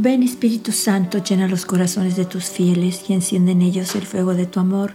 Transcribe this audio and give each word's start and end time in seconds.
Ven 0.00 0.22
Espíritu 0.22 0.70
Santo, 0.70 1.18
llena 1.18 1.48
los 1.48 1.66
corazones 1.66 2.14
de 2.14 2.24
tus 2.24 2.44
fieles 2.44 3.04
y 3.08 3.14
enciende 3.14 3.50
en 3.50 3.62
ellos 3.62 3.96
el 3.96 4.06
fuego 4.06 4.34
de 4.34 4.46
tu 4.46 4.60
amor. 4.60 4.92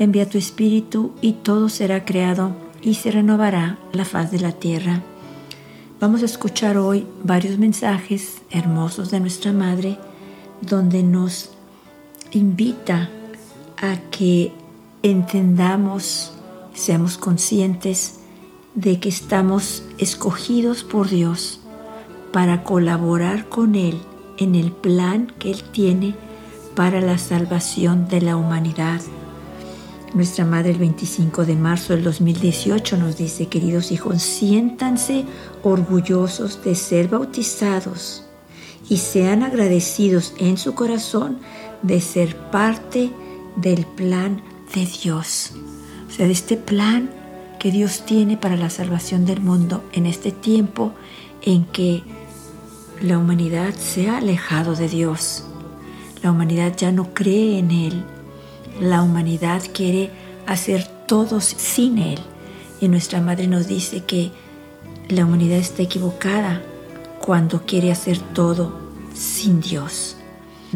Envía 0.00 0.28
tu 0.28 0.38
Espíritu 0.38 1.12
y 1.20 1.34
todo 1.34 1.68
será 1.68 2.04
creado 2.04 2.50
y 2.82 2.94
se 2.94 3.12
renovará 3.12 3.78
la 3.92 4.04
faz 4.04 4.32
de 4.32 4.40
la 4.40 4.50
tierra. 4.50 5.02
Vamos 6.00 6.22
a 6.22 6.24
escuchar 6.24 6.78
hoy 6.78 7.06
varios 7.22 7.58
mensajes 7.58 8.42
hermosos 8.50 9.12
de 9.12 9.20
nuestra 9.20 9.52
Madre 9.52 9.98
donde 10.60 11.04
nos 11.04 11.50
invita 12.32 13.08
a 13.80 13.96
que 14.10 14.50
entendamos, 15.04 16.32
seamos 16.72 17.18
conscientes 17.18 18.20
de 18.74 18.98
que 19.00 19.10
estamos 19.10 19.84
escogidos 19.98 20.82
por 20.82 21.10
Dios 21.10 21.60
para 22.32 22.64
colaborar 22.64 23.50
con 23.50 23.74
Él 23.74 24.00
en 24.38 24.54
el 24.54 24.72
plan 24.72 25.30
que 25.38 25.50
Él 25.50 25.62
tiene 25.72 26.16
para 26.74 27.02
la 27.02 27.18
salvación 27.18 28.08
de 28.08 28.22
la 28.22 28.36
humanidad. 28.36 29.02
Nuestra 30.14 30.46
Madre 30.46 30.70
el 30.70 30.78
25 30.78 31.44
de 31.44 31.54
marzo 31.54 31.92
del 31.92 32.02
2018 32.02 32.96
nos 32.96 33.18
dice, 33.18 33.48
queridos 33.48 33.92
hijos, 33.92 34.22
siéntanse 34.22 35.26
orgullosos 35.62 36.64
de 36.64 36.74
ser 36.74 37.08
bautizados 37.08 38.24
y 38.88 38.96
sean 38.96 39.42
agradecidos 39.42 40.32
en 40.38 40.56
su 40.56 40.74
corazón 40.74 41.40
de 41.82 42.00
ser 42.00 42.36
parte 42.50 43.10
del 43.56 43.84
plan 43.84 44.53
de 44.74 44.86
Dios. 44.86 45.52
O 46.08 46.10
sea, 46.10 46.26
de 46.26 46.32
este 46.32 46.56
plan 46.56 47.10
que 47.58 47.70
Dios 47.70 48.04
tiene 48.04 48.36
para 48.36 48.56
la 48.56 48.70
salvación 48.70 49.24
del 49.24 49.40
mundo 49.40 49.82
en 49.92 50.06
este 50.06 50.32
tiempo 50.32 50.92
en 51.42 51.64
que 51.64 52.02
la 53.00 53.18
humanidad 53.18 53.74
se 53.74 54.08
ha 54.08 54.18
alejado 54.18 54.74
de 54.74 54.88
Dios. 54.88 55.44
La 56.22 56.30
humanidad 56.30 56.76
ya 56.76 56.92
no 56.92 57.14
cree 57.14 57.58
en 57.58 57.70
Él. 57.70 58.04
La 58.80 59.02
humanidad 59.02 59.62
quiere 59.72 60.10
hacer 60.46 60.86
todo 61.06 61.40
sin 61.40 61.98
Él. 61.98 62.18
Y 62.80 62.88
nuestra 62.88 63.20
Madre 63.20 63.46
nos 63.46 63.66
dice 63.66 64.04
que 64.04 64.30
la 65.08 65.24
humanidad 65.24 65.58
está 65.58 65.82
equivocada 65.82 66.62
cuando 67.20 67.64
quiere 67.64 67.92
hacer 67.92 68.18
todo 68.18 68.78
sin 69.14 69.60
Dios. 69.60 70.16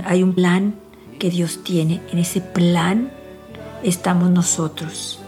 Hay 0.04 0.22
un 0.22 0.32
plan 0.34 0.74
que 1.18 1.30
Dios 1.30 1.64
tiene. 1.64 2.00
En 2.12 2.18
ese 2.18 2.40
plan 2.40 3.10
estamos 3.82 4.30
nosotros. 4.30 5.20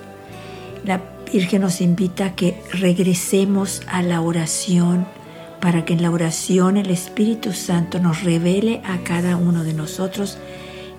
La 0.85 1.01
Virgen 1.33 1.63
nos 1.63 1.81
invita 1.81 2.27
a 2.27 2.35
que 2.35 2.61
regresemos 2.73 3.83
a 3.87 4.03
la 4.03 4.21
oración 4.21 5.07
para 5.61 5.85
que 5.85 5.93
en 5.93 6.03
la 6.03 6.11
oración 6.11 6.77
el 6.77 6.91
Espíritu 6.91 7.53
Santo 7.53 8.01
nos 8.01 8.23
revele 8.23 8.81
a 8.85 8.99
cada 9.05 9.37
uno 9.37 9.63
de 9.63 9.75
nosotros 9.75 10.39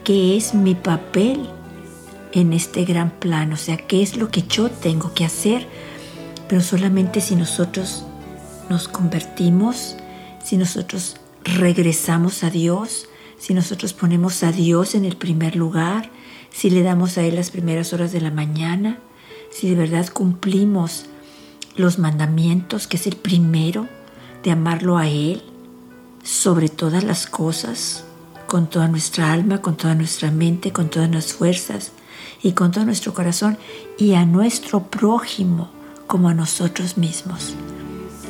qué 0.03 0.37
es 0.37 0.53
mi 0.53 0.75
papel 0.75 1.49
en 2.31 2.53
este 2.53 2.85
gran 2.85 3.11
plan, 3.11 3.51
o 3.51 3.57
sea, 3.57 3.77
qué 3.77 4.01
es 4.01 4.15
lo 4.15 4.29
que 4.29 4.43
yo 4.43 4.69
tengo 4.69 5.13
que 5.13 5.25
hacer, 5.25 5.67
pero 6.47 6.61
solamente 6.61 7.19
si 7.19 7.35
nosotros 7.35 8.05
nos 8.69 8.87
convertimos, 8.87 9.97
si 10.43 10.57
nosotros 10.57 11.17
regresamos 11.43 12.43
a 12.43 12.49
Dios, 12.49 13.07
si 13.37 13.53
nosotros 13.53 13.93
ponemos 13.93 14.43
a 14.43 14.51
Dios 14.51 14.95
en 14.95 15.05
el 15.05 15.17
primer 15.17 15.55
lugar, 15.55 16.09
si 16.51 16.69
le 16.69 16.83
damos 16.83 17.17
a 17.17 17.23
Él 17.23 17.35
las 17.35 17.49
primeras 17.49 17.93
horas 17.93 18.11
de 18.11 18.21
la 18.21 18.31
mañana, 18.31 18.99
si 19.49 19.69
de 19.69 19.75
verdad 19.75 20.07
cumplimos 20.09 21.05
los 21.75 21.99
mandamientos, 21.99 22.87
que 22.87 22.97
es 22.97 23.07
el 23.07 23.15
primero, 23.15 23.87
de 24.43 24.51
amarlo 24.51 24.97
a 24.97 25.07
Él 25.07 25.43
sobre 26.23 26.69
todas 26.69 27.03
las 27.03 27.27
cosas, 27.27 28.03
con 28.47 28.69
toda 28.69 28.87
nuestra 28.87 29.31
alma, 29.31 29.61
con 29.61 29.77
toda 29.77 29.95
nuestra 29.95 30.29
mente, 30.29 30.71
con 30.71 30.89
todas 30.89 31.09
nuestras 31.09 31.37
fuerzas 31.37 31.91
y 32.43 32.51
con 32.51 32.71
todo 32.71 32.85
nuestro 32.85 33.13
corazón 33.13 33.57
y 33.97 34.13
a 34.13 34.25
nuestro 34.25 34.83
prójimo 34.83 35.69
como 36.07 36.27
a 36.27 36.33
nosotros 36.33 36.97
mismos. 36.97 37.53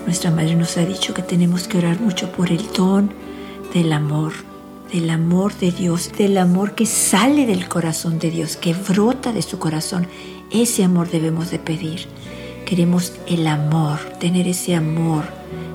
Nuestra 0.05 0.31
Madre 0.31 0.55
nos 0.55 0.77
ha 0.77 0.85
dicho 0.85 1.13
que 1.13 1.21
tenemos 1.21 1.67
que 1.67 1.77
orar 1.77 1.99
mucho 1.99 2.31
por 2.31 2.51
el 2.51 2.61
don 2.73 3.11
del 3.73 3.91
amor, 3.93 4.33
del 4.91 5.09
amor 5.09 5.55
de 5.55 5.71
Dios, 5.71 6.11
del 6.17 6.37
amor 6.37 6.75
que 6.75 6.85
sale 6.85 7.45
del 7.45 7.67
corazón 7.67 8.19
de 8.19 8.29
Dios, 8.31 8.57
que 8.57 8.73
brota 8.73 9.31
de 9.31 9.41
su 9.41 9.59
corazón. 9.59 10.07
Ese 10.51 10.83
amor 10.83 11.09
debemos 11.09 11.49
de 11.51 11.59
pedir. 11.59 12.07
Queremos 12.65 13.13
el 13.27 13.47
amor, 13.47 13.99
tener 14.19 14.47
ese 14.47 14.75
amor 14.75 15.25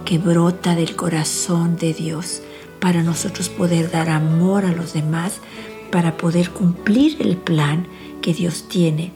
que 0.05 0.19
brota 0.19 0.75
del 0.75 0.97
corazón 0.97 1.77
de 1.77 1.95
Dios 1.95 2.43
para 2.81 3.03
nosotros 3.03 3.49
poder 3.49 3.91
dar 3.91 4.09
amor 4.11 4.65
a 4.65 4.73
los 4.73 4.93
demás, 4.93 5.41
para 5.91 6.17
poder 6.17 6.51
cumplir 6.51 7.17
el 7.21 7.37
plan 7.37 7.87
que 8.21 8.35
Dios 8.35 8.69
tiene 8.69 9.13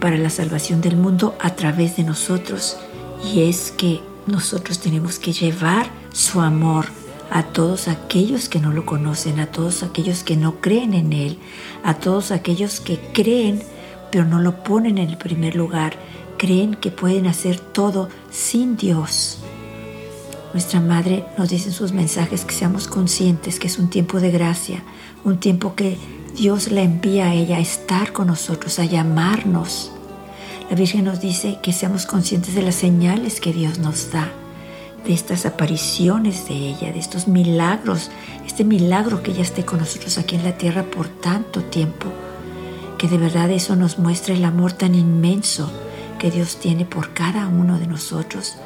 para 0.00 0.16
la 0.16 0.30
salvación 0.30 0.80
del 0.80 0.96
mundo 0.96 1.36
a 1.40 1.54
través 1.56 1.96
de 1.96 2.04
nosotros. 2.04 2.76
Y 3.24 3.42
es 3.42 3.72
que 3.72 4.00
nosotros 4.26 4.78
tenemos 4.78 5.18
que 5.18 5.32
llevar 5.32 5.90
su 6.12 6.40
amor 6.40 6.86
a 7.30 7.42
todos 7.42 7.88
aquellos 7.88 8.48
que 8.48 8.60
no 8.60 8.72
lo 8.72 8.86
conocen, 8.86 9.40
a 9.40 9.46
todos 9.46 9.82
aquellos 9.82 10.22
que 10.24 10.36
no 10.36 10.60
creen 10.60 10.94
en 10.94 11.12
Él, 11.12 11.38
a 11.84 11.94
todos 11.94 12.30
aquellos 12.30 12.80
que 12.80 12.98
creen 13.12 13.62
pero 14.10 14.24
no 14.24 14.40
lo 14.40 14.62
ponen 14.62 14.98
en 14.98 15.10
el 15.10 15.16
primer 15.16 15.54
lugar 15.54 15.96
creen 16.36 16.74
que 16.74 16.90
pueden 16.90 17.26
hacer 17.26 17.58
todo 17.58 18.08
sin 18.30 18.76
Dios. 18.76 19.38
Nuestra 20.52 20.80
Madre 20.80 21.24
nos 21.36 21.50
dice 21.50 21.68
en 21.68 21.74
sus 21.74 21.92
mensajes 21.92 22.44
que 22.44 22.54
seamos 22.54 22.88
conscientes 22.88 23.58
que 23.58 23.66
es 23.66 23.78
un 23.78 23.90
tiempo 23.90 24.20
de 24.20 24.30
gracia, 24.30 24.82
un 25.24 25.38
tiempo 25.38 25.74
que 25.74 25.98
Dios 26.34 26.70
la 26.70 26.82
envía 26.82 27.26
a 27.26 27.34
ella 27.34 27.56
a 27.56 27.60
estar 27.60 28.12
con 28.12 28.28
nosotros, 28.28 28.78
a 28.78 28.84
llamarnos. 28.84 29.90
La 30.70 30.76
Virgen 30.76 31.04
nos 31.04 31.20
dice 31.20 31.58
que 31.62 31.72
seamos 31.72 32.06
conscientes 32.06 32.54
de 32.54 32.62
las 32.62 32.76
señales 32.76 33.40
que 33.40 33.52
Dios 33.52 33.78
nos 33.78 34.10
da, 34.10 34.32
de 35.04 35.12
estas 35.12 35.46
apariciones 35.46 36.48
de 36.48 36.54
ella, 36.54 36.92
de 36.92 36.98
estos 36.98 37.28
milagros, 37.28 38.10
este 38.46 38.64
milagro 38.64 39.22
que 39.22 39.30
ella 39.30 39.42
esté 39.42 39.64
con 39.64 39.78
nosotros 39.78 40.18
aquí 40.18 40.36
en 40.36 40.44
la 40.44 40.56
tierra 40.58 40.84
por 40.84 41.08
tanto 41.08 41.62
tiempo, 41.62 42.12
que 42.98 43.08
de 43.08 43.18
verdad 43.18 43.50
eso 43.50 43.76
nos 43.76 43.98
muestra 43.98 44.34
el 44.34 44.44
amor 44.44 44.72
tan 44.72 44.94
inmenso 44.94 45.70
que 46.18 46.30
Dios 46.30 46.58
tiene 46.58 46.84
por 46.84 47.14
cada 47.14 47.46
uno 47.46 47.78
de 47.78 47.86
nosotros. 47.86 48.56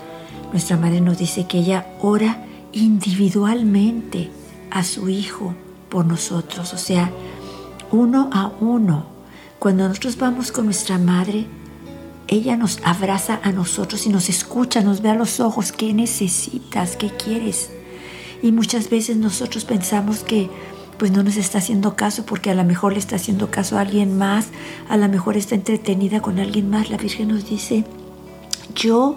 Nuestra 0.50 0.76
madre 0.76 1.00
nos 1.00 1.18
dice 1.18 1.46
que 1.46 1.58
ella 1.58 1.86
ora 2.00 2.44
individualmente 2.72 4.30
a 4.70 4.84
su 4.84 5.08
Hijo 5.08 5.54
por 5.88 6.06
nosotros, 6.06 6.72
o 6.72 6.78
sea, 6.78 7.10
uno 7.90 8.30
a 8.32 8.50
uno. 8.60 9.06
Cuando 9.58 9.86
nosotros 9.86 10.16
vamos 10.16 10.50
con 10.50 10.64
nuestra 10.64 10.98
madre, 10.98 11.46
ella 12.28 12.56
nos 12.56 12.78
abraza 12.84 13.40
a 13.42 13.52
nosotros 13.52 14.06
y 14.06 14.10
nos 14.10 14.28
escucha, 14.28 14.80
nos 14.80 15.02
ve 15.02 15.10
a 15.10 15.14
los 15.14 15.40
ojos, 15.40 15.72
¿qué 15.72 15.92
necesitas? 15.92 16.96
¿Qué 16.96 17.10
quieres? 17.10 17.70
Y 18.42 18.52
muchas 18.52 18.90
veces 18.90 19.16
nosotros 19.16 19.64
pensamos 19.64 20.20
que 20.20 20.50
pues 20.98 21.10
no 21.10 21.22
nos 21.22 21.36
está 21.36 21.58
haciendo 21.58 21.96
caso 21.96 22.24
porque 22.24 22.50
a 22.50 22.54
lo 22.54 22.64
mejor 22.64 22.92
le 22.92 22.98
está 22.98 23.16
haciendo 23.16 23.50
caso 23.50 23.76
a 23.76 23.80
alguien 23.80 24.16
más, 24.16 24.48
a 24.88 24.96
lo 24.96 25.08
mejor 25.08 25.36
está 25.36 25.54
entretenida 25.54 26.20
con 26.20 26.38
alguien 26.38 26.70
más. 26.70 26.90
La 26.90 26.96
Virgen 26.96 27.28
nos 27.28 27.48
dice, 27.48 27.84
yo 28.74 29.16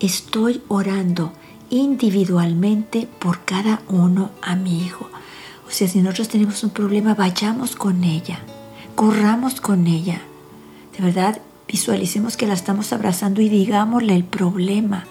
estoy 0.00 0.62
orando 0.68 1.32
individualmente 1.70 3.08
por 3.18 3.44
cada 3.44 3.82
uno 3.88 4.30
a 4.42 4.56
mi 4.56 4.82
hijo. 4.84 5.08
O 5.66 5.70
sea, 5.70 5.88
si 5.88 6.00
nosotros 6.00 6.28
tenemos 6.28 6.62
un 6.64 6.70
problema, 6.70 7.14
vayamos 7.14 7.76
con 7.76 8.04
ella, 8.04 8.40
corramos 8.94 9.60
con 9.60 9.86
ella. 9.86 10.20
De 10.96 11.04
verdad, 11.04 11.40
visualicemos 11.68 12.36
que 12.36 12.46
la 12.46 12.54
estamos 12.54 12.92
abrazando 12.92 13.40
y 13.40 13.48
digámosle 13.48 14.14
el 14.14 14.24
problema. 14.24 15.04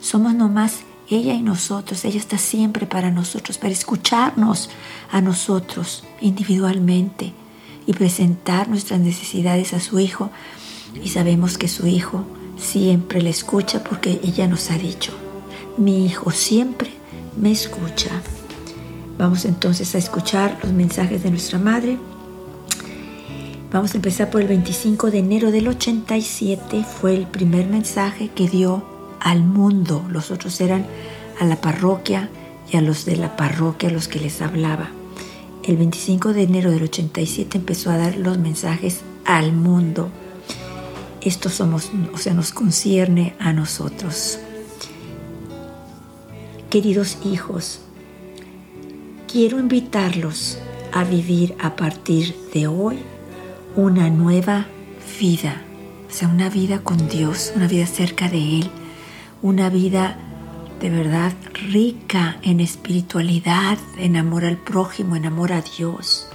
Somos 0.00 0.34
nomás 0.34 0.80
ella 1.10 1.34
y 1.34 1.42
nosotros, 1.42 2.04
ella 2.04 2.18
está 2.18 2.38
siempre 2.38 2.86
para 2.86 3.10
nosotros, 3.10 3.58
para 3.58 3.72
escucharnos 3.72 4.70
a 5.10 5.20
nosotros 5.20 6.04
individualmente 6.20 7.32
y 7.86 7.92
presentar 7.94 8.68
nuestras 8.68 9.00
necesidades 9.00 9.72
a 9.72 9.80
su 9.80 9.98
Hijo. 9.98 10.30
Y 11.02 11.08
sabemos 11.08 11.56
que 11.56 11.68
su 11.68 11.86
Hijo 11.86 12.24
siempre 12.58 13.22
le 13.22 13.30
escucha 13.30 13.82
porque 13.82 14.20
ella 14.22 14.46
nos 14.46 14.70
ha 14.70 14.76
dicho, 14.76 15.12
mi 15.78 16.04
Hijo 16.04 16.30
siempre 16.30 16.90
me 17.40 17.52
escucha. 17.52 18.10
Vamos 19.16 19.44
entonces 19.44 19.94
a 19.94 19.98
escuchar 19.98 20.58
los 20.62 20.72
mensajes 20.72 21.22
de 21.22 21.30
nuestra 21.30 21.58
Madre. 21.58 21.98
Vamos 23.70 23.92
a 23.92 23.98
empezar 23.98 24.30
por 24.30 24.40
el 24.40 24.48
25 24.48 25.10
de 25.10 25.18
enero 25.18 25.50
del 25.50 25.68
87. 25.68 26.84
Fue 26.84 27.14
el 27.14 27.26
primer 27.26 27.66
mensaje 27.66 28.30
que 28.34 28.48
dio 28.48 28.82
al 29.20 29.42
mundo, 29.44 30.06
los 30.08 30.30
otros 30.30 30.58
eran 30.62 30.86
a 31.38 31.44
la 31.44 31.60
parroquia 31.60 32.30
y 32.72 32.78
a 32.78 32.80
los 32.80 33.04
de 33.04 33.16
la 33.16 33.36
parroquia 33.36 33.90
los 33.90 34.08
que 34.08 34.20
les 34.20 34.40
hablaba. 34.40 34.88
El 35.64 35.76
25 35.76 36.32
de 36.32 36.44
enero 36.44 36.70
del 36.70 36.84
87 36.84 37.58
empezó 37.58 37.90
a 37.90 37.98
dar 37.98 38.16
los 38.16 38.38
mensajes 38.38 39.00
al 39.26 39.52
mundo. 39.52 40.08
esto 41.20 41.50
somos, 41.50 41.90
o 42.14 42.16
sea, 42.16 42.32
nos 42.32 42.52
concierne 42.52 43.34
a 43.38 43.52
nosotros. 43.52 44.38
Queridos 46.70 47.18
hijos, 47.22 47.80
quiero 49.30 49.58
invitarlos 49.60 50.56
a 50.90 51.04
vivir 51.04 51.54
a 51.60 51.76
partir 51.76 52.34
de 52.54 52.66
hoy 52.66 52.98
una 53.76 54.10
nueva 54.10 54.66
vida, 55.20 55.62
o 56.08 56.12
sea, 56.12 56.28
una 56.28 56.48
vida 56.48 56.80
con 56.80 57.08
Dios, 57.08 57.52
una 57.54 57.66
vida 57.66 57.86
cerca 57.86 58.28
de 58.28 58.60
Él, 58.60 58.70
una 59.42 59.70
vida 59.70 60.16
de 60.80 60.90
verdad 60.90 61.32
rica 61.52 62.38
en 62.42 62.60
espiritualidad, 62.60 63.78
en 63.96 64.16
amor 64.16 64.44
al 64.44 64.56
prójimo, 64.56 65.16
en 65.16 65.26
amor 65.26 65.52
a 65.52 65.62
Dios, 65.62 66.28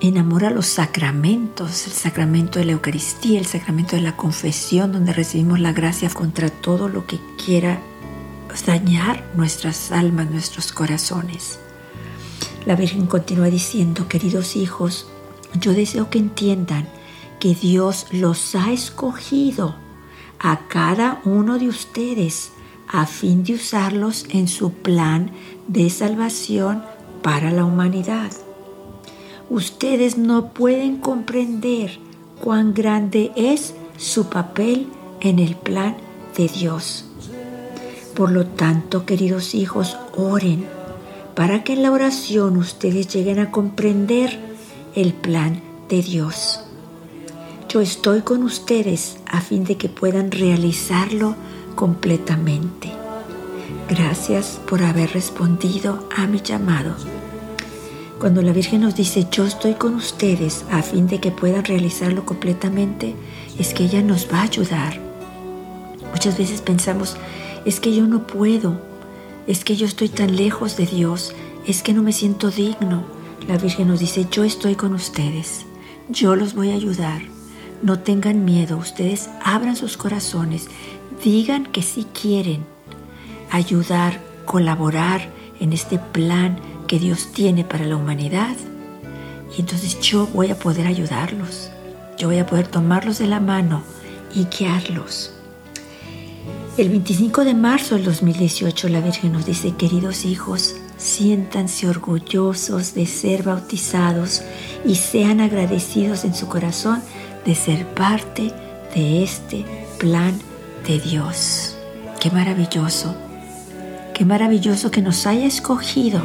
en 0.00 0.18
amor 0.18 0.44
a 0.44 0.50
los 0.50 0.66
sacramentos, 0.66 1.86
el 1.86 1.92
sacramento 1.92 2.58
de 2.58 2.66
la 2.66 2.72
Eucaristía, 2.72 3.38
el 3.38 3.46
sacramento 3.46 3.96
de 3.96 4.02
la 4.02 4.16
confesión, 4.16 4.92
donde 4.92 5.12
recibimos 5.12 5.60
la 5.60 5.72
gracia 5.72 6.08
contra 6.10 6.48
todo 6.48 6.88
lo 6.88 7.06
que 7.06 7.18
quiera 7.44 7.80
dañar 8.64 9.24
nuestras 9.34 9.92
almas, 9.92 10.30
nuestros 10.30 10.72
corazones. 10.72 11.58
La 12.64 12.74
Virgen 12.74 13.06
continúa 13.06 13.46
diciendo, 13.46 14.08
queridos 14.08 14.56
hijos, 14.56 15.08
yo 15.60 15.72
deseo 15.72 16.10
que 16.10 16.18
entiendan 16.18 16.86
que 17.40 17.54
Dios 17.54 18.06
los 18.12 18.54
ha 18.54 18.72
escogido 18.72 19.74
a 20.38 20.68
cada 20.68 21.20
uno 21.24 21.58
de 21.58 21.68
ustedes 21.68 22.52
a 22.88 23.06
fin 23.06 23.44
de 23.44 23.54
usarlos 23.54 24.26
en 24.30 24.48
su 24.48 24.72
plan 24.72 25.30
de 25.66 25.90
salvación 25.90 26.82
para 27.22 27.50
la 27.50 27.64
humanidad. 27.64 28.30
Ustedes 29.50 30.18
no 30.18 30.52
pueden 30.52 30.98
comprender 30.98 31.98
cuán 32.40 32.74
grande 32.74 33.32
es 33.36 33.74
su 33.96 34.28
papel 34.28 34.88
en 35.20 35.38
el 35.38 35.56
plan 35.56 35.96
de 36.36 36.48
Dios. 36.48 37.04
Por 38.14 38.30
lo 38.30 38.46
tanto, 38.46 39.04
queridos 39.04 39.54
hijos, 39.54 39.96
oren 40.16 40.66
para 41.36 41.62
que 41.64 41.74
en 41.74 41.82
la 41.82 41.92
oración 41.92 42.56
ustedes 42.56 43.08
lleguen 43.08 43.38
a 43.38 43.50
comprender 43.50 44.55
el 44.96 45.12
plan 45.12 45.60
de 45.90 46.02
Dios. 46.02 46.60
Yo 47.68 47.82
estoy 47.82 48.22
con 48.22 48.42
ustedes 48.42 49.18
a 49.26 49.42
fin 49.42 49.64
de 49.64 49.76
que 49.76 49.90
puedan 49.90 50.30
realizarlo 50.30 51.36
completamente. 51.74 52.90
Gracias 53.90 54.58
por 54.66 54.82
haber 54.82 55.12
respondido 55.12 56.08
a 56.16 56.26
mi 56.26 56.40
llamado. 56.40 56.96
Cuando 58.18 58.40
la 58.40 58.52
Virgen 58.52 58.80
nos 58.80 58.94
dice 58.94 59.26
yo 59.30 59.44
estoy 59.44 59.74
con 59.74 59.94
ustedes 59.94 60.64
a 60.70 60.80
fin 60.80 61.06
de 61.06 61.20
que 61.20 61.30
puedan 61.30 61.64
realizarlo 61.64 62.24
completamente, 62.24 63.14
es 63.58 63.74
que 63.74 63.84
ella 63.84 64.00
nos 64.00 64.32
va 64.32 64.38
a 64.38 64.44
ayudar. 64.44 64.98
Muchas 66.10 66.38
veces 66.38 66.62
pensamos, 66.62 67.18
es 67.66 67.80
que 67.80 67.94
yo 67.94 68.06
no 68.06 68.26
puedo, 68.26 68.80
es 69.46 69.62
que 69.62 69.76
yo 69.76 69.84
estoy 69.84 70.08
tan 70.08 70.36
lejos 70.36 70.78
de 70.78 70.86
Dios, 70.86 71.34
es 71.66 71.82
que 71.82 71.92
no 71.92 72.02
me 72.02 72.12
siento 72.12 72.50
digno. 72.50 73.15
La 73.48 73.58
Virgen 73.58 73.86
nos 73.86 74.00
dice, 74.00 74.26
yo 74.30 74.42
estoy 74.42 74.74
con 74.74 74.92
ustedes, 74.92 75.66
yo 76.08 76.34
los 76.34 76.54
voy 76.54 76.72
a 76.72 76.74
ayudar. 76.74 77.22
No 77.80 78.00
tengan 78.00 78.44
miedo, 78.44 78.76
ustedes 78.76 79.30
abran 79.40 79.76
sus 79.76 79.96
corazones, 79.96 80.66
digan 81.22 81.66
que 81.66 81.82
sí 81.82 82.06
quieren 82.20 82.64
ayudar, 83.52 84.20
colaborar 84.46 85.30
en 85.60 85.72
este 85.72 85.98
plan 85.98 86.58
que 86.88 86.98
Dios 86.98 87.28
tiene 87.32 87.62
para 87.62 87.86
la 87.86 87.96
humanidad. 87.96 88.56
Y 89.56 89.60
entonces 89.60 90.00
yo 90.00 90.26
voy 90.26 90.50
a 90.50 90.58
poder 90.58 90.88
ayudarlos, 90.88 91.70
yo 92.18 92.26
voy 92.26 92.38
a 92.38 92.46
poder 92.46 92.66
tomarlos 92.66 93.18
de 93.18 93.28
la 93.28 93.38
mano 93.38 93.84
y 94.34 94.46
guiarlos. 94.46 95.32
El 96.76 96.88
25 96.88 97.44
de 97.44 97.54
marzo 97.54 97.94
del 97.94 98.04
2018 98.04 98.88
la 98.88 99.00
Virgen 99.00 99.32
nos 99.32 99.46
dice, 99.46 99.72
queridos 99.76 100.24
hijos, 100.24 100.74
siéntanse 101.06 101.88
orgullosos 101.88 102.92
de 102.94 103.06
ser 103.06 103.44
bautizados 103.44 104.42
y 104.84 104.96
sean 104.96 105.40
agradecidos 105.40 106.24
en 106.24 106.34
su 106.34 106.48
corazón 106.48 107.00
de 107.44 107.54
ser 107.54 107.86
parte 107.94 108.52
de 108.92 109.22
este 109.22 109.64
plan 109.98 110.36
de 110.86 110.98
Dios. 110.98 111.76
Qué 112.20 112.30
maravilloso, 112.30 113.14
qué 114.14 114.24
maravilloso 114.24 114.90
que 114.90 115.00
nos 115.00 115.26
haya 115.28 115.46
escogido 115.46 116.20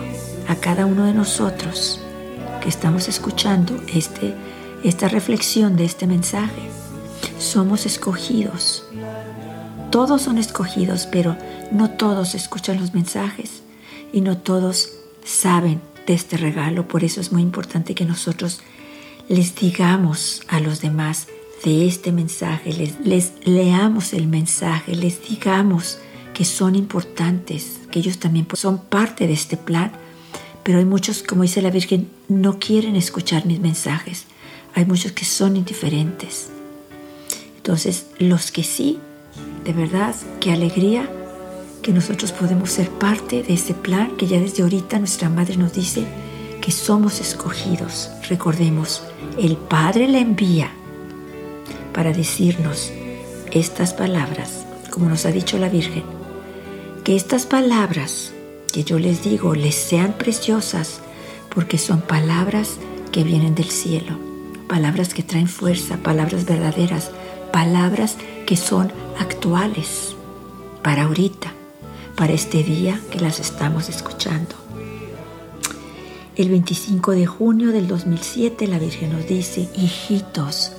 a 0.48 0.56
cada 0.56 0.88
uno 0.88 1.06
de 1.06 1.14
nosotros 1.14 2.00
que 2.60 2.70
estamos 2.70 3.08
escuchando 3.08 3.80
este, 3.94 4.34
esta 4.84 5.08
reflexión 5.08 5.76
de 5.78 5.86
este 5.86 6.08
mensaje. 6.08 6.70
Somos 7.38 7.86
escogidos. 7.86 8.84
Todos 9.92 10.24
son 10.24 10.40
escogidos, 10.40 11.06
pero 11.06 11.38
no 11.72 11.92
todos 11.92 12.34
escuchan 12.34 12.80
los 12.80 12.94
mensajes 12.96 13.62
y 14.14 14.22
no 14.22 14.38
todos 14.38 14.94
saben 15.24 15.82
de 16.08 16.14
este 16.14 16.38
regalo. 16.38 16.88
Por 16.88 17.04
eso 17.04 17.22
es 17.22 17.32
muy 17.32 17.42
importante 17.42 17.96
que 17.96 18.06
nosotros 18.06 18.62
les 19.28 19.56
digamos 19.56 20.42
a 20.48 20.60
los 20.60 20.82
demás 20.82 21.28
de 21.64 21.88
este 21.88 22.12
mensaje, 22.12 22.74
les, 22.74 23.34
leamos 23.46 24.14
el 24.14 24.28
mensaje, 24.28 24.96
les 24.96 25.22
digamos 25.28 26.00
que 26.34 26.44
son 26.44 26.76
importantes, 26.76 27.82
que 27.92 28.00
ellos 28.00 28.18
también 28.18 28.48
son 28.54 28.80
parte 28.80 29.28
de 29.28 29.34
este 29.34 29.58
plan. 29.58 29.92
Pero 30.64 30.80
hay 30.80 30.86
muchos, 30.86 31.24
como 31.24 31.44
dice 31.44 31.62
la 31.62 31.70
Virgen, 31.70 32.10
no 32.28 32.60
quieren 32.60 32.96
escuchar 32.96 33.46
mis 33.46 33.60
mensajes. 33.60 34.26
Hay 34.74 34.86
muchos 34.86 35.12
que 35.12 35.26
son 35.26 35.56
indiferentes. 35.56 36.50
Entonces, 37.58 38.08
los 38.18 38.52
que 38.52 38.64
sí, 38.64 39.00
de 39.64 39.74
verdad, 39.74 40.16
qué 40.40 40.52
alegría 40.52 41.10
que 41.82 41.92
nosotros 41.92 42.32
podemos 42.32 42.72
ser 42.72 42.90
parte 42.90 43.44
de 43.44 43.54
ese 43.54 43.74
plan 43.74 44.16
que 44.18 44.28
ya 44.28 44.40
desde 44.40 44.64
ahorita 44.64 45.00
nuestra 45.00 45.30
Madre 45.30 45.58
nos 45.58 45.74
dice 45.74 46.06
que 46.62 46.72
somos 46.72 47.20
escogidos. 47.20 48.12
Recordemos, 48.30 49.04
el 49.38 49.58
Padre 49.58 50.08
le 50.08 50.20
envía 50.20 50.72
para 51.94 52.14
decirnos 52.14 52.92
estas 53.52 53.94
palabras, 53.94 54.66
como 54.92 55.10
nos 55.10 55.26
ha 55.26 55.32
dicho 55.32 55.58
la 55.58 55.70
Virgen, 55.70 56.04
que 57.04 57.16
estas 57.16 57.46
palabras 57.46 58.32
que 58.72 58.84
yo 58.84 59.00
les 59.00 59.24
digo 59.24 59.56
les 59.56 59.76
sean 59.76 60.14
preciosas 60.14 61.02
porque 61.54 61.78
son 61.78 62.02
palabras 62.02 62.78
que 63.12 63.24
vienen 63.24 63.56
del 63.56 63.70
cielo, 63.70 64.18
palabras 64.68 65.14
que 65.14 65.24
traen 65.24 65.48
fuerza, 65.48 65.98
palabras 65.98 66.46
verdaderas, 66.46 67.12
palabras 67.52 68.16
que 68.46 68.56
son 68.56 68.92
actuales 69.20 70.16
para 70.82 71.04
ahorita, 71.04 71.54
para 72.22 72.34
este 72.34 72.62
día 72.62 73.02
que 73.10 73.20
las 73.20 73.40
estamos 73.40 73.90
escuchando. 73.90 74.54
El 76.36 76.50
25 76.50 77.14
de 77.14 77.26
junio 77.26 77.72
del 77.72 77.88
2007 77.88 78.68
la 78.68 78.78
Virgen 78.78 79.12
nos 79.14 79.26
dice, 79.26 79.68
hijitos, 79.76 80.74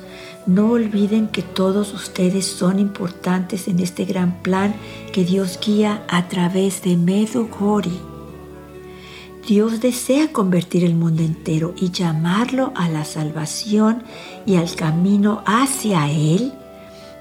no 0.46 0.70
olviden 0.70 1.26
que 1.26 1.42
todos 1.42 1.94
ustedes 1.94 2.46
son 2.46 2.78
importantes 2.78 3.66
en 3.66 3.80
este 3.80 4.04
gran 4.04 4.40
plan 4.42 4.76
que 5.12 5.24
Dios 5.24 5.58
guía 5.60 6.04
a 6.06 6.28
través 6.28 6.80
de 6.82 6.96
Medugori. 6.96 7.98
Dios 9.44 9.80
desea 9.80 10.30
convertir 10.30 10.84
el 10.84 10.94
mundo 10.94 11.24
entero 11.24 11.74
y 11.76 11.90
llamarlo 11.90 12.72
a 12.76 12.88
la 12.88 13.04
salvación 13.04 14.04
y 14.46 14.54
al 14.54 14.72
camino 14.76 15.42
hacia 15.44 16.08
Él, 16.08 16.52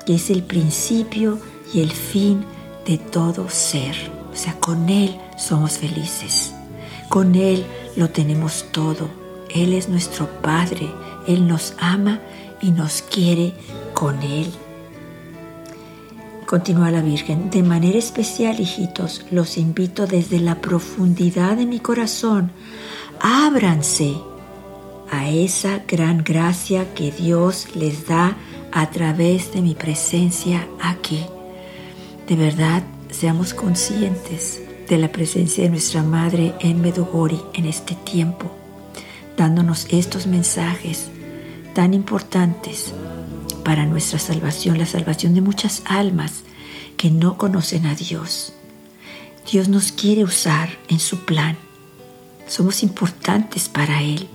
que 0.05 0.13
es 0.13 0.29
el 0.29 0.43
principio 0.43 1.39
y 1.73 1.79
el 1.79 1.89
fin 1.89 2.41
de 2.41 2.60
todo 2.97 3.49
ser. 3.49 3.95
O 4.31 4.35
sea, 4.35 4.59
con 4.59 4.89
Él 4.89 5.19
somos 5.37 5.77
felices. 5.77 6.53
Con 7.09 7.35
Él 7.35 7.65
lo 7.95 8.09
tenemos 8.09 8.65
todo. 8.71 9.09
Él 9.53 9.73
es 9.73 9.89
nuestro 9.89 10.27
Padre. 10.41 10.89
Él 11.27 11.47
nos 11.47 11.73
ama 11.79 12.19
y 12.61 12.71
nos 12.71 13.01
quiere 13.01 13.53
con 13.93 14.21
Él. 14.21 14.51
Continúa 16.45 16.91
la 16.91 17.01
Virgen, 17.01 17.49
de 17.49 17.63
manera 17.63 17.97
especial, 17.97 18.59
hijitos, 18.59 19.25
los 19.31 19.57
invito 19.57 20.05
desde 20.05 20.39
la 20.39 20.55
profundidad 20.55 21.55
de 21.55 21.65
mi 21.65 21.79
corazón, 21.79 22.51
ábranse 23.21 24.15
a 25.09 25.29
esa 25.29 25.83
gran 25.87 26.25
gracia 26.25 26.93
que 26.93 27.11
Dios 27.11 27.67
les 27.73 28.05
da 28.05 28.35
a 28.73 28.89
través 28.89 29.53
de 29.53 29.61
mi 29.61 29.75
presencia 29.75 30.67
aquí. 30.81 31.25
De 32.27 32.35
verdad, 32.35 32.83
seamos 33.09 33.53
conscientes 33.53 34.61
de 34.87 34.97
la 34.97 35.11
presencia 35.11 35.63
de 35.63 35.69
nuestra 35.69 36.03
Madre 36.03 36.53
en 36.59 36.81
Medugori 36.81 37.41
en 37.53 37.65
este 37.65 37.95
tiempo, 37.95 38.51
dándonos 39.37 39.87
estos 39.89 40.27
mensajes 40.27 41.09
tan 41.73 41.93
importantes 41.93 42.93
para 43.63 43.85
nuestra 43.85 44.19
salvación, 44.19 44.77
la 44.77 44.85
salvación 44.85 45.33
de 45.33 45.41
muchas 45.41 45.81
almas 45.85 46.43
que 46.97 47.09
no 47.09 47.37
conocen 47.37 47.85
a 47.85 47.95
Dios. 47.95 48.53
Dios 49.49 49.69
nos 49.69 49.91
quiere 49.91 50.23
usar 50.23 50.69
en 50.87 50.99
su 50.99 51.25
plan. 51.25 51.57
Somos 52.47 52.83
importantes 52.83 53.69
para 53.69 54.01
Él. 54.01 54.27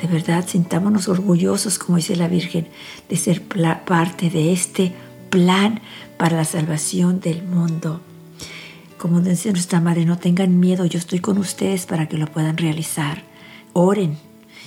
De 0.00 0.06
verdad, 0.06 0.46
sintámonos 0.46 1.08
orgullosos, 1.08 1.78
como 1.78 1.96
dice 1.96 2.16
la 2.16 2.28
Virgen, 2.28 2.68
de 3.08 3.16
ser 3.16 3.42
parte 3.42 4.30
de 4.30 4.52
este 4.52 4.94
plan 5.28 5.80
para 6.16 6.36
la 6.36 6.44
salvación 6.44 7.20
del 7.20 7.42
mundo. 7.42 8.00
Como 8.98 9.20
dice 9.20 9.52
nuestra 9.52 9.80
Madre, 9.80 10.04
no 10.06 10.18
tengan 10.18 10.58
miedo, 10.58 10.86
yo 10.86 10.98
estoy 10.98 11.20
con 11.20 11.38
ustedes 11.38 11.86
para 11.86 12.08
que 12.08 12.16
lo 12.16 12.26
puedan 12.26 12.56
realizar. 12.56 13.22
Oren, 13.72 14.16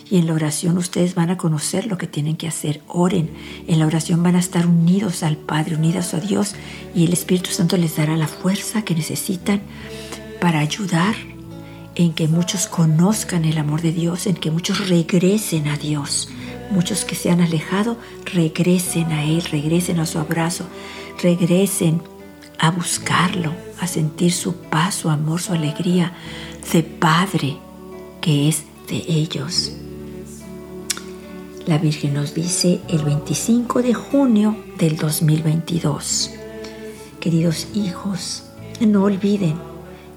y 0.10 0.18
en 0.18 0.28
la 0.28 0.34
oración 0.34 0.78
ustedes 0.78 1.14
van 1.14 1.30
a 1.30 1.38
conocer 1.38 1.86
lo 1.86 1.98
que 1.98 2.08
tienen 2.08 2.36
que 2.36 2.48
hacer. 2.48 2.82
Oren. 2.88 3.30
En 3.68 3.80
la 3.80 3.86
oración 3.86 4.24
van 4.24 4.36
a 4.36 4.40
estar 4.40 4.66
unidos 4.66 5.24
al 5.24 5.38
Padre, 5.38 5.76
unidos 5.76 6.14
a 6.14 6.20
Dios. 6.20 6.56
Y 6.96 7.06
el 7.06 7.14
Espíritu 7.14 7.52
Santo 7.52 7.78
les 7.78 7.96
dará 7.96 8.18
la 8.18 8.28
fuerza 8.28 8.82
que 8.82 8.96
necesitan 8.96 9.62
para 10.42 10.60
ayudar 10.60 11.16
en 11.96 12.14
que 12.14 12.28
muchos 12.28 12.68
conozcan 12.68 13.46
el 13.46 13.58
amor 13.58 13.82
de 13.82 13.92
Dios, 13.92 14.26
en 14.26 14.36
que 14.36 14.52
muchos 14.52 14.88
regresen 14.88 15.68
a 15.68 15.78
Dios. 15.78 16.30
Muchos 16.72 17.06
que 17.06 17.16
se 17.16 17.32
han 17.32 17.42
alejado, 17.42 17.98
regresen 18.26 19.12
a 19.12 19.24
Él, 19.24 19.44
regresen 19.44 20.00
a 20.00 20.06
su 20.06 20.20
abrazo, 20.20 20.66
regresen 21.22 22.02
a 22.60 22.72
buscarlo, 22.72 23.54
a 23.80 23.88
sentir 23.88 24.32
su 24.32 24.56
paz, 24.56 24.96
su 24.96 25.10
amor, 25.10 25.42
su 25.42 25.54
alegría 25.54 26.14
de 26.72 26.84
Padre 26.84 27.58
que 28.22 28.50
es 28.50 28.64
de 28.88 28.98
ellos. 29.08 29.74
La 31.66 31.78
Virgen 31.78 32.14
nos 32.16 32.34
dice 32.34 32.82
el 32.88 33.04
25 33.04 33.82
de 33.82 33.94
junio 33.94 34.58
del 34.78 34.98
2022. 34.98 36.32
Queridos 37.20 37.68
hijos, 37.76 38.44
no 38.80 39.04
olviden 39.04 39.56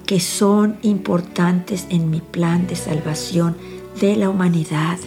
que 0.05 0.19
son 0.19 0.77
importantes 0.81 1.85
en 1.89 2.09
mi 2.09 2.21
plan 2.21 2.67
de 2.67 2.75
salvación 2.75 3.55
de 3.99 4.15
la 4.15 4.29
humanidad. 4.29 4.97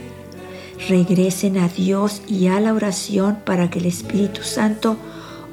Regresen 0.88 1.58
a 1.58 1.68
Dios 1.68 2.22
y 2.28 2.48
a 2.48 2.60
la 2.60 2.72
oración 2.72 3.38
para 3.44 3.70
que 3.70 3.78
el 3.78 3.86
Espíritu 3.86 4.42
Santo 4.42 4.96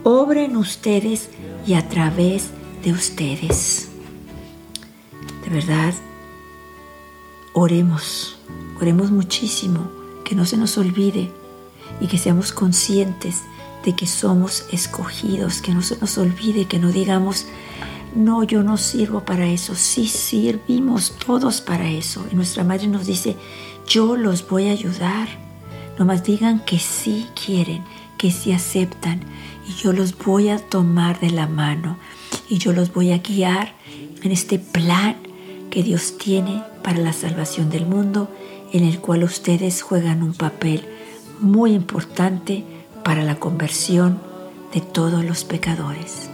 obre 0.03 0.46
en 0.46 0.58
ustedes 0.58 1.30
y 1.65 1.74
a 1.74 1.88
través 1.88 2.50
de 2.84 2.92
ustedes. 2.92 3.89
De 5.44 5.50
verdad, 5.50 5.94
oremos, 7.53 8.38
oremos 8.80 9.12
muchísimo 9.12 9.89
que 10.25 10.36
no 10.36 10.46
se 10.46 10.58
nos 10.58 10.77
olvide 10.77 11.32
y 12.01 12.08
que 12.08 12.18
seamos 12.18 12.51
conscientes 12.51 13.42
de 13.86 13.96
que 13.96 14.08
somos 14.08 14.65
escogidos, 14.72 15.62
que 15.62 15.74
no 15.74 15.82
se 15.82 15.98
nos 15.98 16.18
olvide, 16.18 16.65
que 16.65 16.80
no 16.80 16.92
digamos, 16.92 17.46
no, 18.15 18.44
yo 18.44 18.63
no 18.63 18.77
sirvo 18.77 19.22
para 19.22 19.48
eso, 19.48 19.75
sí 19.75 20.08
servimos 20.08 21.15
todos 21.25 21.62
para 21.62 21.89
eso. 21.89 22.25
Y 22.32 22.36
nuestra 22.36 22.63
madre 22.63 22.88
nos 22.88 23.06
dice, 23.06 23.36
yo 23.88 24.16
los 24.16 24.48
voy 24.48 24.70
a 24.70 24.72
ayudar. 24.72 25.28
Nomás 25.98 26.24
digan 26.24 26.63
que 26.66 26.80
sí 26.80 27.28
quieren, 27.46 27.84
que 28.18 28.32
sí 28.32 28.52
aceptan 28.52 29.22
y 29.68 29.74
yo 29.74 29.94
los 29.94 30.18
voy 30.18 30.50
a 30.50 30.58
tomar 30.58 31.20
de 31.20 31.30
la 31.30 31.48
mano 31.48 31.98
y 32.50 32.58
yo 32.58 32.74
los 32.74 32.94
voy 32.94 33.12
a 33.12 33.20
guiar 33.20 33.74
en 34.24 34.32
este 34.32 34.60
plan 34.60 35.18
que 35.70 35.84
Dios 35.84 36.18
tiene 36.18 36.63
para 36.84 37.00
la 37.00 37.13
salvación 37.13 37.70
del 37.70 37.86
mundo 37.86 38.30
en 38.72 38.84
el 38.84 39.00
cual 39.00 39.24
ustedes 39.24 39.82
juegan 39.82 40.24
un 40.24 40.34
papel 40.34 40.84
muy 41.40 41.74
importante 41.74 42.63
para 43.04 43.24
la 43.24 43.36
conversión 43.36 44.20
de 44.74 44.82
todos 44.82 45.24
los 45.24 45.44
pecadores. 45.44 46.33